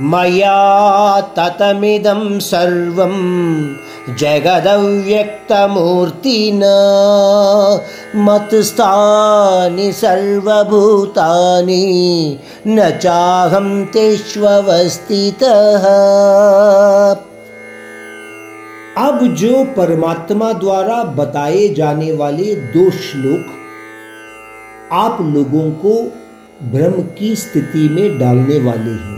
मया 0.00 1.20
ततमिदं 1.20 2.38
सर्वं 2.38 3.16
जगदव्यक्तमूर्तिना। 4.16 6.76
मत्स्थानि 8.16 9.92
सर्वभूतानि, 9.92 12.38
न 12.66 12.90
चाहं 12.90 13.84
तेष्वस्थितः 13.84 15.86
अब 18.98 19.26
जो 19.26 19.64
परमात्मा 19.64 20.52
द्वारा 20.52 21.04
बताए 21.04 21.68
जाने 21.68 22.12
वाले 22.12 22.54
दो 22.54 22.90
श्लोक 22.90 23.46
आप 24.92 25.18
लोगों 25.20 25.70
को 25.70 26.12
भ्रम 26.62 27.04
की 27.18 27.36
स्थिति 27.36 27.88
में 27.88 28.18
डालने 28.18 28.58
वाले 28.58 28.90
हैं। 28.90 29.15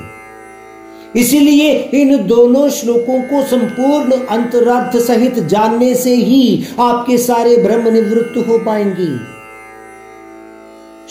इसलिए 1.17 1.73
इन 1.95 2.17
दोनों 2.27 2.69
श्लोकों 2.69 3.21
को 3.23 3.43
संपूर्ण 3.47 4.19
अंतरार्थ 4.27 4.97
सहित 4.99 5.39
जानने 5.45 5.95
से 5.95 6.15
ही 6.15 6.65
आपके 6.81 7.19
सारे 7.19 7.57
भ्रम 7.57 7.89
निवृत्त 7.89 8.37
हो 8.49 8.59
पाएँगे। 8.59 9.09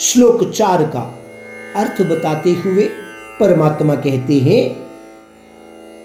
श्लोक 0.00 0.50
चार 0.50 0.82
का 0.86 1.00
अर्थ 1.76 2.02
बताते 2.02 2.50
हुए 2.64 2.84
परमात्मा 3.40 3.94
कहते 3.96 4.38
हैं, 4.38 4.76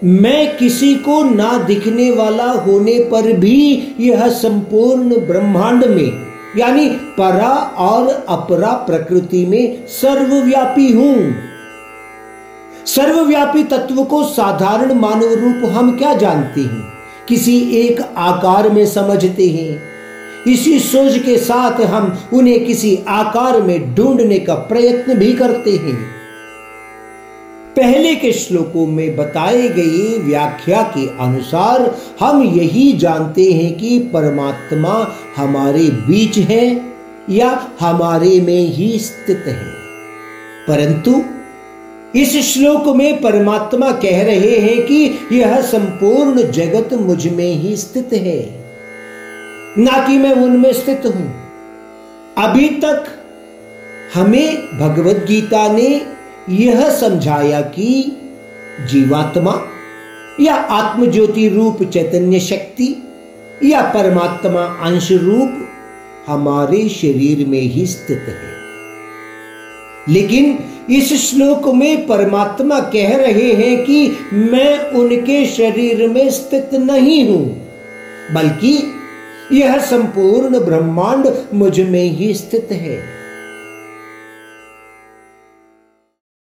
मैं 0.04 0.58
किसी 0.58 0.94
को 0.96 1.24
ना 1.24 1.58
दिखने 1.58 2.10
वाला 2.12 2.50
होने 2.52 2.98
पर 3.04 3.32
भी 3.38 3.96
यह 4.00 4.28
संपूर्ण 4.32 5.20
ब्रह्मांड 5.28 5.86
में, 5.86 6.12
यानी 6.58 6.90
परा 7.18 7.54
और 7.80 8.10
अपरा 8.30 8.72
प्रकृति 8.88 9.46
में 9.46 9.88
सर्वव्यापी 9.92 10.92
हूँ। 10.94 11.16
सर्वव्यापी 12.86 13.64
तत्व 13.64 14.04
को 14.04 14.24
साधारण 14.24 14.94
मानव 14.94 15.34
रूप 15.34 15.72
हम 15.74 15.98
क्या 15.98 16.14
जानते 16.14 16.62
हैं? 16.62 16.94
किसी 17.28 17.60
एक 17.60 18.02
आकार 18.18 18.70
में 18.70 18.86
समझते 18.86 19.48
हैं। 19.48 19.82
इसी 20.48 20.80
सोच 20.80 21.18
के 21.18 21.38
साथ 21.38 21.82
हम 21.82 22.18
उन्हें 22.34 22.66
किसी 22.66 23.00
आकार 23.08 23.62
में 23.62 23.96
ढूँढने 23.96 24.40
का 24.40 24.56
प्रयत्न 24.56 25.18
भी 25.18 25.34
करते 25.34 25.72
हैं। 25.72 25.96
पहले 27.76 28.16
के 28.16 28.32
श्लोकों 28.32 28.88
में 28.88 29.16
बताए 29.16 29.70
गए 29.70 30.18
व्याख्या 30.18 30.82
के 30.82 31.24
अनुसार 31.24 31.96
हम 32.20 32.44
यही 32.44 32.94
जानते 32.94 33.52
हैं 33.52 33.78
कि 33.78 34.00
परमात्मा 34.00 35.16
हमारे 35.38 35.84
बीच 35.84 36.38
है 36.38 36.94
या 37.30 37.68
हमारे 37.80 38.42
में 38.42 38.60
ही 38.60 39.00
स्थित 39.00 39.44
है। 39.48 39.64
परंतु 40.68 41.24
इस 42.16 42.54
श्लोक 42.54 42.96
में 42.96 43.22
परमात्मा 43.22 43.92
कह 43.92 44.24
रहे 44.24 44.60
हैं 44.60 44.82
कि 44.82 45.20
यह 45.32 45.62
संपूर्ण 45.62 46.52
जगत 46.52 46.94
मुझमें 46.94 47.56
ही 47.56 47.76
स्थित 47.76 48.10
है। 48.14 48.66
ना 49.78 50.08
कि 50.08 50.18
मैं 50.18 50.32
उनमें 50.32 50.74
स्थित 50.74 51.02
हूँ। 51.06 51.44
अभी 52.38 52.70
तक 52.70 53.06
हमें 54.14 54.58
भगवत 54.80 55.16
गीता 55.16 55.74
ने 55.74 56.06
यह 56.50 56.90
समझाया 56.90 57.62
कि 57.62 58.18
जीवात्मा 58.92 59.68
या 60.40 60.56
आत्मज्योति 60.56 61.50
रूप 61.50 61.84
चैतन्य 61.84 62.40
शक्ति 62.40 63.04
या 63.64 63.82
परमात्मा 63.82 64.62
अंश 64.62 65.12
रूप 65.12 65.70
हमारे 66.28 66.90
शरीर 66.90 67.48
में 67.48 67.62
ही 67.62 67.86
स्थित 67.86 68.26
है। 68.28 68.63
लेकिन 70.10 70.58
इस 70.90 71.14
श्लोक 71.22 71.68
में 71.76 72.06
परमात्मा 72.08 72.80
कह 72.94 73.16
रहे 73.18 73.52
हैं 73.54 73.78
कि 73.86 74.18
मैं 74.34 74.92
उनके 74.92 75.46
शरीर 75.46 76.08
में 76.08 76.30
स्थित 76.30 76.70
नहीं 76.74 77.24
हूँ, 77.30 77.46
बल्कि 78.34 78.78
यह 79.52 79.78
संपूर्ण 79.82 80.60
ब्रह्मांड 80.60 81.28
मुझमें 81.54 82.04
ही 82.04 82.34
स्थित 82.34 82.68
है। 82.72 82.98